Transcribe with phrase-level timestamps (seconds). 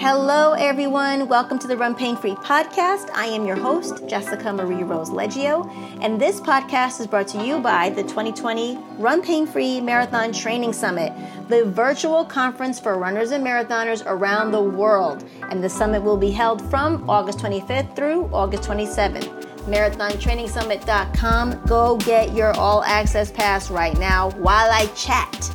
[0.00, 1.26] Hello, everyone.
[1.26, 3.10] Welcome to the Run Pain Free podcast.
[3.14, 5.68] I am your host, Jessica Marie Rose Leggio,
[6.00, 10.72] and this podcast is brought to you by the 2020 Run Pain Free Marathon Training
[10.72, 11.12] Summit,
[11.48, 15.24] the virtual conference for runners and marathoners around the world.
[15.50, 19.26] And the summit will be held from August 25th through August 27th.
[19.64, 21.62] MarathonTrainingSummit.com.
[21.66, 25.52] Go get your all access pass right now while I chat.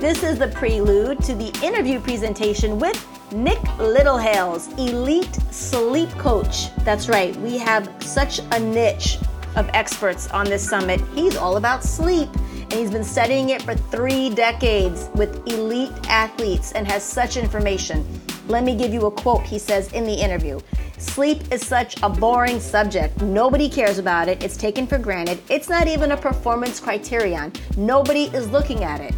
[0.00, 6.72] This is the prelude to the interview presentation with Nick Littlehales, elite sleep coach.
[6.84, 9.18] That's right, we have such a niche
[9.56, 11.00] of experts on this summit.
[11.16, 12.28] He's all about sleep
[12.60, 18.06] and he's been studying it for three decades with elite athletes and has such information.
[18.46, 20.60] Let me give you a quote he says in the interview.
[20.98, 23.20] Sleep is such a boring subject.
[23.20, 24.44] Nobody cares about it.
[24.44, 25.40] It's taken for granted.
[25.50, 27.52] It's not even a performance criterion.
[27.76, 29.12] Nobody is looking at it.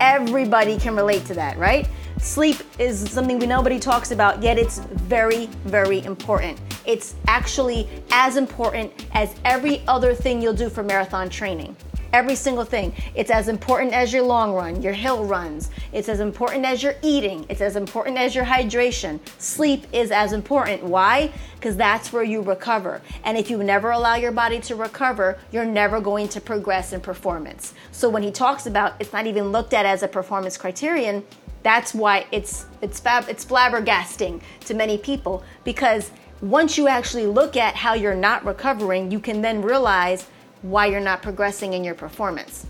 [0.00, 1.88] Everybody can relate to that, right?
[2.22, 6.60] Sleep is something we nobody talks about, yet it's very, very important.
[6.86, 11.74] It's actually as important as every other thing you'll do for marathon training.
[12.12, 12.94] Every single thing.
[13.16, 15.70] It's as important as your long run, your hill runs.
[15.92, 17.44] It's as important as your eating.
[17.48, 19.18] It's as important as your hydration.
[19.38, 20.84] Sleep is as important.
[20.84, 21.32] Why?
[21.54, 23.00] Because that's where you recover.
[23.24, 27.00] And if you never allow your body to recover, you're never going to progress in
[27.00, 27.72] performance.
[27.90, 31.24] So when he talks about it's not even looked at as a performance criterion,
[31.62, 36.10] that's why it's it's fab, it's flabbergasting to many people because
[36.40, 40.26] once you actually look at how you're not recovering, you can then realize
[40.62, 42.66] why you're not progressing in your performance.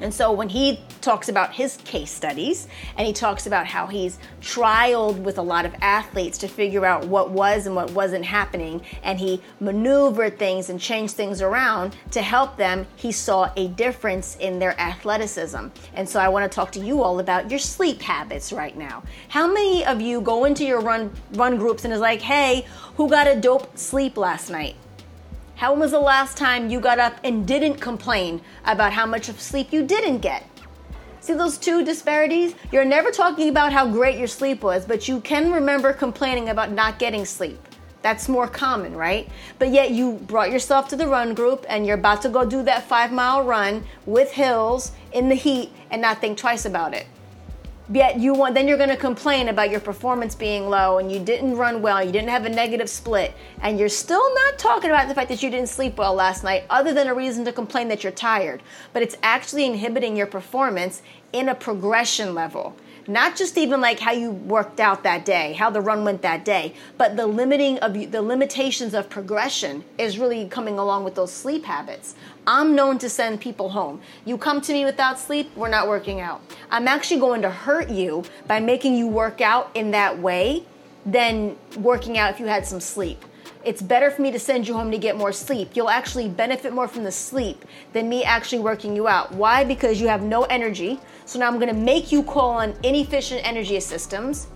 [0.00, 4.18] And so when he talks about his case studies and he talks about how he's
[4.40, 8.82] trialed with a lot of athletes to figure out what was and what wasn't happening,
[9.02, 14.36] and he maneuvered things and changed things around to help them, he saw a difference
[14.36, 15.66] in their athleticism.
[15.94, 19.02] And so I want to talk to you all about your sleep habits right now.
[19.28, 22.66] How many of you go into your run run groups and is like, hey,
[22.96, 24.76] who got a dope sleep last night?
[25.56, 29.40] How was the last time you got up and didn't complain about how much of
[29.40, 30.44] sleep you didn't get?
[31.20, 32.56] See those two disparities?
[32.72, 36.72] You're never talking about how great your sleep was, but you can remember complaining about
[36.72, 37.60] not getting sleep.
[38.02, 39.28] That's more common, right?
[39.60, 42.64] But yet you brought yourself to the run group and you're about to go do
[42.64, 47.06] that five mile run with hills in the heat and not think twice about it
[47.92, 51.18] yet you want then you're going to complain about your performance being low and you
[51.18, 55.06] didn't run well you didn't have a negative split and you're still not talking about
[55.06, 57.88] the fact that you didn't sleep well last night other than a reason to complain
[57.88, 58.62] that you're tired
[58.94, 61.02] but it's actually inhibiting your performance
[61.34, 62.74] in a progression level
[63.06, 66.44] not just even like how you worked out that day, how the run went that
[66.44, 71.32] day, but the limiting of the limitations of progression is really coming along with those
[71.32, 72.14] sleep habits.
[72.46, 74.00] I'm known to send people home.
[74.24, 76.42] You come to me without sleep, we're not working out.
[76.70, 80.64] I'm actually going to hurt you by making you work out in that way
[81.06, 83.24] than working out if you had some sleep
[83.64, 85.70] it's better for me to send you home to get more sleep.
[85.74, 89.32] You'll actually benefit more from the sleep than me actually working you out.
[89.32, 89.64] Why?
[89.64, 91.00] Because you have no energy.
[91.24, 94.48] So now I'm gonna make you call on inefficient energy systems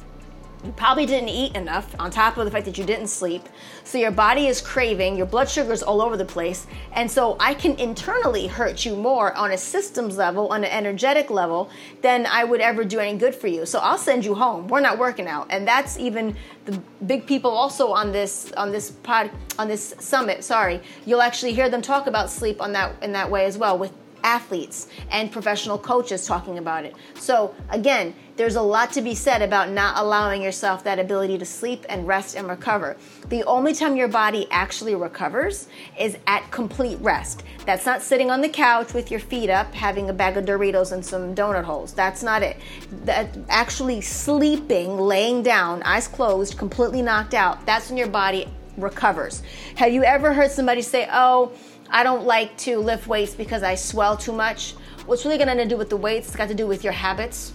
[0.65, 3.49] you probably didn't eat enough, on top of the fact that you didn't sleep.
[3.85, 6.67] So your body is craving, your blood sugar's all over the place.
[6.93, 11.31] And so I can internally hurt you more on a systems level, on an energetic
[11.31, 11.71] level,
[12.03, 13.67] than I would ever do any good for you.
[13.67, 14.67] So I'll send you home.
[14.69, 15.47] We're not working out.
[15.51, 20.45] And that's even the big people also on this on this pod on this summit,
[20.45, 20.81] sorry.
[21.07, 23.93] You'll actually hear them talk about sleep on that in that way as well with
[24.29, 26.95] athletes and professional coaches talking about it.
[27.15, 31.45] So, again, there's a lot to be said about not allowing yourself that ability to
[31.45, 32.97] sleep and rest and recover.
[33.31, 35.67] The only time your body actually recovers
[35.99, 37.43] is at complete rest.
[37.65, 40.93] That's not sitting on the couch with your feet up, having a bag of Doritos
[40.93, 41.93] and some donut holes.
[41.95, 42.59] That's not it.
[43.07, 48.47] That actually sleeping, laying down, eyes closed, completely knocked out, that's when your body
[48.77, 49.43] recovers.
[49.75, 51.51] Have you ever heard somebody say, "Oh,
[51.91, 54.75] I don't like to lift weights because I swell too much.
[55.07, 56.29] What's really gonna do with the weights?
[56.29, 57.53] It's got to do with your habits.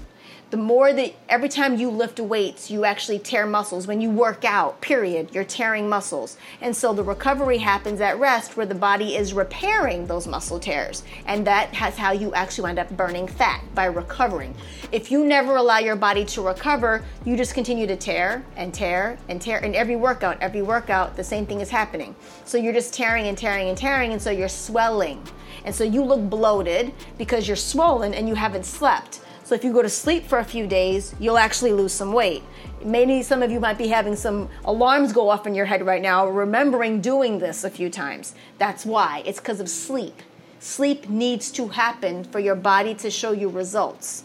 [0.53, 3.87] The more that every time you lift weights, you actually tear muscles.
[3.87, 6.37] When you work out, period, you're tearing muscles.
[6.61, 11.01] And so the recovery happens at rest where the body is repairing those muscle tears.
[11.25, 14.53] And that has how you actually end up burning fat by recovering.
[14.91, 19.17] If you never allow your body to recover, you just continue to tear and tear
[19.29, 19.57] and tear.
[19.57, 22.15] And every workout, every workout, the same thing is happening.
[22.45, 24.11] So you're just tearing and tearing and tearing.
[24.11, 25.27] And so you're swelling.
[25.65, 29.21] And so you look bloated because you're swollen and you haven't slept.
[29.45, 32.43] So if you go to sleep for a few days, you'll actually lose some weight.
[32.83, 36.01] Maybe some of you might be having some alarms go off in your head right
[36.01, 38.35] now, remembering doing this a few times.
[38.57, 39.21] That's why.
[39.25, 40.21] It's because of sleep.
[40.59, 44.23] Sleep needs to happen for your body to show you results,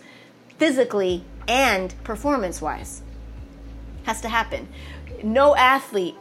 [0.57, 3.03] physically and performance wise.
[4.05, 4.69] Has to happen.
[5.25, 6.15] No athlete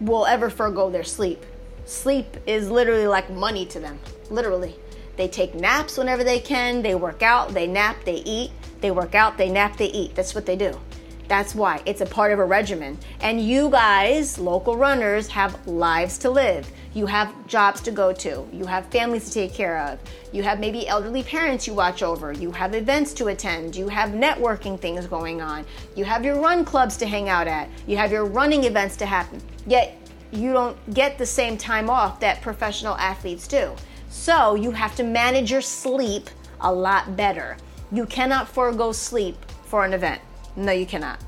[0.00, 1.42] will ever forego their sleep.
[1.86, 3.98] Sleep is literally like money to them,
[4.30, 4.76] literally.
[5.16, 6.82] They take naps whenever they can.
[6.82, 8.50] They work out, they nap, they eat.
[8.80, 10.14] They work out, they nap, they eat.
[10.14, 10.78] That's what they do.
[11.26, 12.98] That's why it's a part of a regimen.
[13.20, 16.70] And you guys, local runners, have lives to live.
[16.92, 18.46] You have jobs to go to.
[18.52, 19.98] You have families to take care of.
[20.32, 22.32] You have maybe elderly parents you watch over.
[22.32, 23.74] You have events to attend.
[23.74, 25.64] You have networking things going on.
[25.96, 27.68] You have your run clubs to hang out at.
[27.86, 29.40] You have your running events to happen.
[29.66, 29.96] Yet
[30.30, 33.74] you don't get the same time off that professional athletes do.
[34.14, 36.30] So you have to manage your sleep
[36.60, 37.58] a lot better.
[37.90, 40.22] You cannot forego sleep for an event.
[40.56, 41.18] No, you cannot.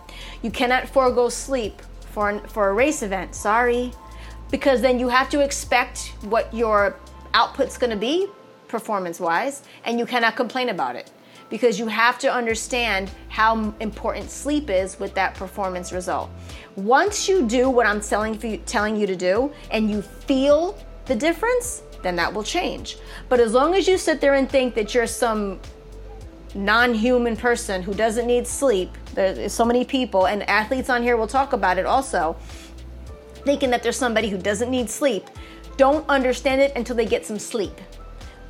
[0.41, 3.35] You cannot forego sleep for, an, for a race event.
[3.35, 3.93] Sorry.
[4.53, 6.97] Because then you have to expect what your
[7.35, 8.29] output's going to be
[8.69, 11.11] performance wise, and you cannot complain about it
[11.51, 16.31] because you have to understand how important sleep is with that performance result.
[16.77, 21.15] Once you do what I'm telling you, telling you to do and you feel the
[21.15, 22.97] difference, then that will change.
[23.29, 25.61] But as long as you sit there and think that you're some
[26.55, 31.17] non human person who doesn't need sleep, there's so many people, and athletes on here
[31.17, 32.37] will talk about it also,
[33.45, 35.29] thinking that there's somebody who doesn't need sleep,
[35.77, 37.79] don't understand it until they get some sleep.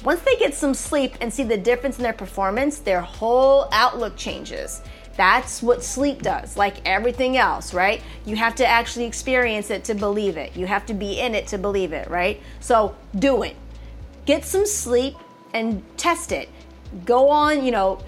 [0.05, 4.17] Once they get some sleep and see the difference in their performance, their whole outlook
[4.17, 4.83] changes.
[5.17, 8.03] That's what sleep does, like everything else, right?
[8.27, 10.57] You have to actually experience it to believe it.
[10.57, 12.41] You have to be in it to believe it, right?
[12.61, 13.57] So do it.
[14.27, 15.17] Get some sleep
[15.55, 16.51] and test it.
[17.05, 18.01] Go on, you know,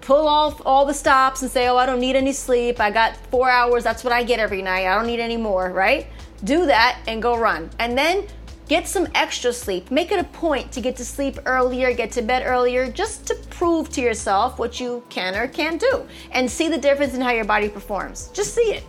[0.00, 2.80] pull off all the stops and say, oh, I don't need any sleep.
[2.80, 3.84] I got four hours.
[3.84, 4.86] That's what I get every night.
[4.86, 6.06] I don't need any more, right?
[6.42, 7.70] Do that and go run.
[7.78, 8.26] And then
[8.70, 9.90] Get some extra sleep.
[9.90, 13.34] Make it a point to get to sleep earlier, get to bed earlier, just to
[13.50, 17.32] prove to yourself what you can or can't do and see the difference in how
[17.32, 18.28] your body performs.
[18.28, 18.84] Just see it.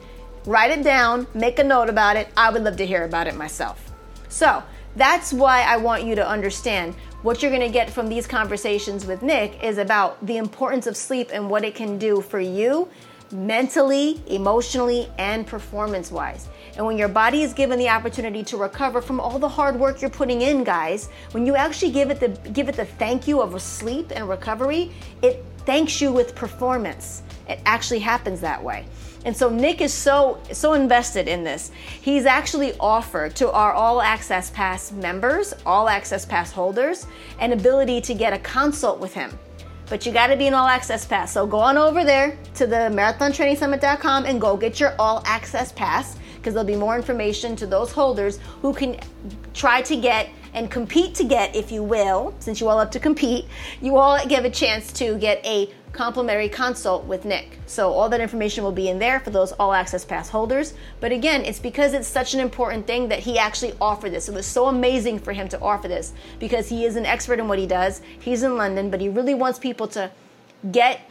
[0.46, 2.28] Write it down, make a note about it.
[2.38, 3.92] I would love to hear about it myself.
[4.30, 4.62] So,
[4.96, 6.94] that's why I want you to understand
[7.24, 10.96] what you're going to get from these conversations with Nick is about the importance of
[10.96, 12.88] sleep and what it can do for you
[13.32, 16.48] mentally, emotionally, and performance wise.
[16.78, 20.02] And when your body is given the opportunity to recover from all the hard work
[20.02, 23.42] you're putting in, guys, when you actually give it the give it the thank you
[23.42, 24.92] of sleep and recovery,
[25.22, 27.24] it thanks you with performance.
[27.48, 28.86] It actually happens that way.
[29.24, 31.72] And so Nick is so so invested in this.
[32.02, 37.06] He's actually offered to our all access pass members, all access pass holders,
[37.40, 39.38] an ability to get a consult with him
[39.92, 41.34] but you got to be an all access pass.
[41.34, 46.16] So go on over there to the marathontrainingsummit.com and go get your all access pass
[46.38, 48.98] because there'll be more information to those holders who can
[49.54, 53.02] try to get and compete to get, if you will, since you all have to
[53.02, 53.46] compete,
[53.82, 57.60] you all give a chance to get a complimentary consult with Nick.
[57.66, 60.74] So all that information will be in there for those all access pass holders.
[61.00, 64.30] But again, it's because it's such an important thing that he actually offered this.
[64.30, 67.48] It was so amazing for him to offer this because he is an expert in
[67.48, 68.02] what he does.
[68.20, 70.12] He's in London, but he really wants people to
[70.72, 71.02] get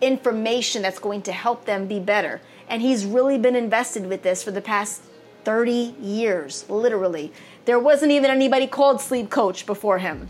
[0.00, 2.40] information that's going to help them be better.
[2.68, 5.02] And he's really been invested with this for the past
[5.44, 7.32] 30 years, literally.
[7.64, 10.28] There wasn't even anybody called Sleep Coach before him.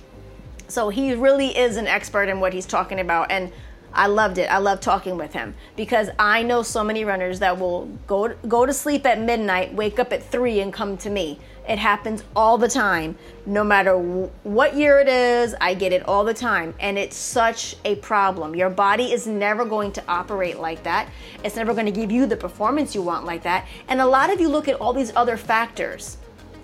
[0.68, 3.30] So he really is an expert in what he's talking about.
[3.30, 3.52] And
[3.92, 4.50] I loved it.
[4.50, 8.64] I love talking with him because I know so many runners that will go go
[8.66, 11.38] to sleep at midnight, wake up at 3 and come to me.
[11.68, 13.16] It happens all the time.
[13.46, 17.76] No matter what year it is, I get it all the time and it's such
[17.84, 18.54] a problem.
[18.54, 21.08] Your body is never going to operate like that.
[21.44, 23.66] It's never going to give you the performance you want like that.
[23.88, 26.16] And a lot of you look at all these other factors.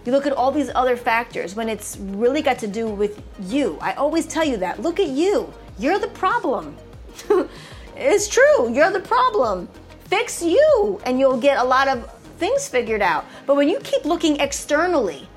[0.05, 3.77] You look at all these other factors when it's really got to do with you.
[3.81, 4.81] I always tell you that.
[4.81, 5.53] Look at you.
[5.79, 6.77] You're the problem
[7.97, 8.73] it's true.
[8.73, 9.69] You're the problem.
[10.05, 13.25] Fix you, and you'll get a lot of things figured out.
[13.47, 15.29] But when you keep looking externally,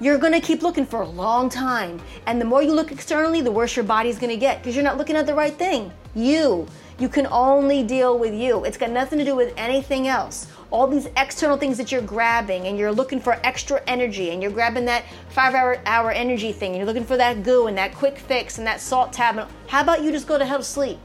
[0.00, 2.00] you're gonna keep looking for a long time.
[2.26, 4.96] And the more you look externally, the worse your body's gonna get because you're not
[4.96, 5.92] looking at the right thing.
[6.14, 6.66] You.
[6.98, 8.64] You can only deal with you.
[8.64, 10.48] It's got nothing to do with anything else.
[10.70, 14.50] All these external things that you're grabbing and you're looking for extra energy and you're
[14.50, 17.94] grabbing that five hour, hour energy thing and you're looking for that goo and that
[17.94, 19.48] quick fix and that salt tab.
[19.68, 20.98] How about you just go to hell to sleep?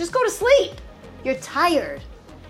[0.00, 0.72] Just go to sleep.
[1.24, 2.00] You're tired.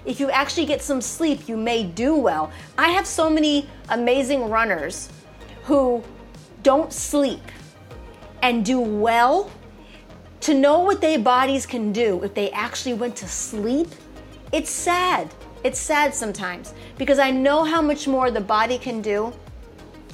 [0.05, 2.53] If you actually get some sleep, you may do well.
[2.79, 5.09] I have so many amazing runners
[5.65, 6.01] who
[6.63, 7.43] don't sleep
[8.43, 9.51] and do well
[10.43, 13.89] to know what their bodies can do if they actually went to sleep,
[14.53, 15.29] it's sad.
[15.65, 19.33] It's sad sometimes because I know how much more the body can do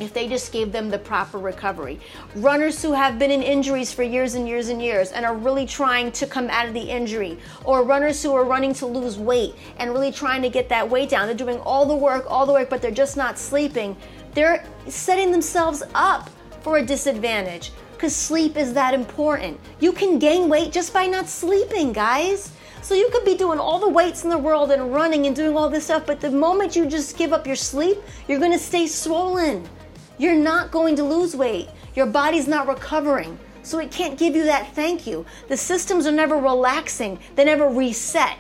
[0.01, 1.99] if they just gave them the proper recovery.
[2.35, 5.67] Runners who have been in injuries for years and years and years and are really
[5.67, 9.55] trying to come out of the injury, or runners who are running to lose weight
[9.79, 11.27] and really trying to get that weight down.
[11.27, 13.97] They're doing all the work, all the work, but they're just not sleeping.
[14.35, 19.59] They're setting themselves up for a disadvantage because sleep is that important.
[19.81, 22.51] You can gain weight just by not sleeping, guys.
[22.83, 25.57] So you could be doing all the weights in the world and running and doing
[25.57, 27.99] all this stuff, but the moment you just give up your sleep,
[28.29, 29.69] you're gonna stay swollen.
[30.19, 31.69] You're not going to lose weight.
[31.95, 33.39] Your body's not recovering.
[33.63, 35.27] So it can't give you that thank you.
[35.49, 38.39] The systems are never relaxing, they never reset.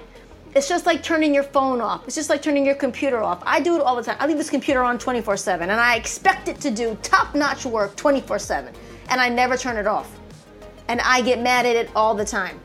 [0.55, 2.07] It's just like turning your phone off.
[2.07, 3.43] It's just like turning your computer off.
[3.45, 4.17] I do it all the time.
[4.19, 7.67] I leave this computer on 24 7 and I expect it to do top notch
[7.67, 8.73] work 24 7
[9.11, 10.19] and I never turn it off.
[10.89, 12.59] And I get mad at it all the time.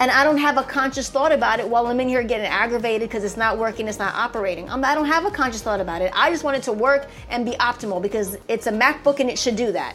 [0.00, 3.06] And I don't have a conscious thought about it while I'm in here getting aggravated
[3.06, 4.68] because it's not working, it's not operating.
[4.70, 6.10] I'm, I do not have a conscious thought about it.
[6.14, 9.38] I just want it to work and be optimal because it's a MacBook and it
[9.38, 9.94] should do that.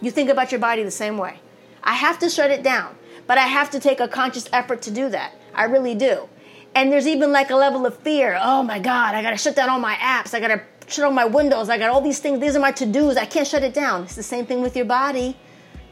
[0.00, 1.38] You think about your body the same way.
[1.84, 4.90] I have to shut it down, but I have to take a conscious effort to
[4.90, 5.34] do that.
[5.54, 6.26] I really do.
[6.74, 8.38] And there's even like a level of fear.
[8.40, 10.32] Oh my God, I gotta shut down all my apps.
[10.32, 11.68] I gotta shut on my windows.
[11.68, 12.40] I got all these things.
[12.40, 13.18] These are my to dos.
[13.18, 14.04] I can't shut it down.
[14.04, 15.36] It's the same thing with your body.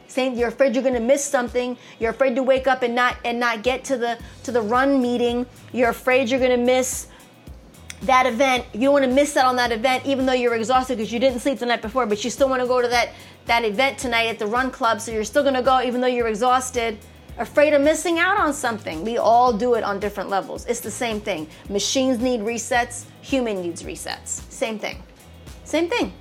[0.07, 1.77] Same, you're afraid you're going to miss something.
[1.99, 5.01] You're afraid to wake up and not and not get to the to the run
[5.01, 5.45] meeting.
[5.73, 7.07] You're afraid you're going to miss
[8.03, 8.65] that event.
[8.73, 11.19] You don't want to miss that on that event, even though you're exhausted because you
[11.19, 12.05] didn't sleep the night before.
[12.05, 13.09] But you still want to go to that
[13.45, 15.01] that event tonight at the run club.
[15.01, 16.97] So you're still going to go, even though you're exhausted
[17.37, 19.03] afraid of missing out on something.
[19.03, 20.65] We all do it on different levels.
[20.65, 21.47] It's the same thing.
[21.69, 24.49] Machines need resets, human needs resets.
[24.49, 25.03] Same thing.
[25.63, 26.13] Same thing.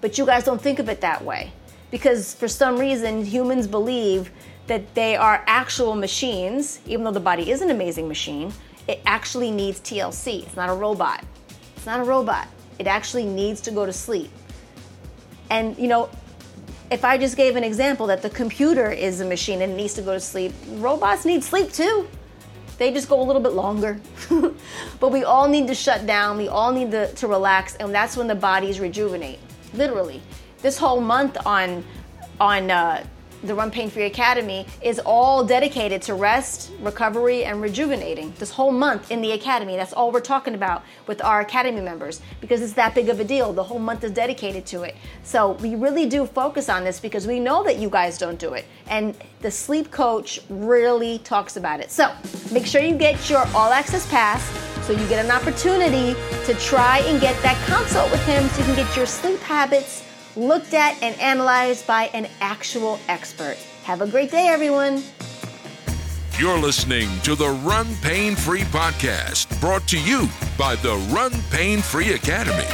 [0.00, 1.52] But you guys don't think of it that way
[1.90, 4.30] because for some reason humans believe
[4.66, 8.52] that they are actual machines, even though the body is an amazing machine,
[8.88, 10.44] it actually needs TLC.
[10.44, 11.24] It's not a robot.
[11.76, 12.48] It's not a robot.
[12.78, 14.30] It actually needs to go to sleep.
[15.50, 16.10] And you know,
[16.90, 20.02] if I just gave an example that the computer is a machine and needs to
[20.02, 22.08] go to sleep, robots need sleep too.
[22.78, 24.00] They just go a little bit longer.
[25.00, 28.16] but we all need to shut down, we all need to, to relax, and that's
[28.16, 29.38] when the bodies rejuvenate.
[29.72, 30.22] Literally.
[30.66, 31.84] This whole month on
[32.40, 33.04] on uh,
[33.44, 38.34] the Run Pain Free Academy is all dedicated to rest, recovery, and rejuvenating.
[38.40, 42.20] This whole month in the Academy, that's all we're talking about with our Academy members
[42.40, 43.52] because it's that big of a deal.
[43.52, 44.96] The whole month is dedicated to it.
[45.22, 48.54] So we really do focus on this because we know that you guys don't do
[48.54, 48.64] it.
[48.88, 51.92] And the sleep coach really talks about it.
[51.92, 52.12] So
[52.50, 54.42] make sure you get your all access pass
[54.84, 58.64] so you get an opportunity to try and get that consult with him so you
[58.64, 60.02] can get your sleep habits
[60.36, 63.56] looked at and analyzed by an actual expert.
[63.84, 65.02] Have a great day, everyone.
[66.38, 70.28] You're listening to the Run Pain Free podcast, brought to you
[70.58, 72.68] by the Run Pain Free Academy,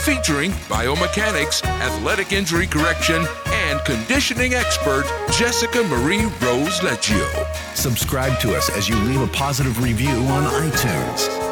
[0.00, 7.28] featuring biomechanics, athletic injury correction, and conditioning expert Jessica Marie Rose Leggio.
[7.74, 11.43] Subscribe to us as you leave a positive review on iTunes.